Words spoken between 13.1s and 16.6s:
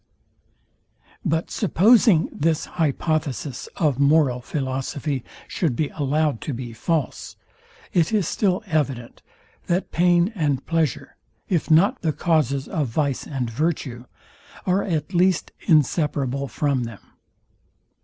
and virtue, are at least inseparable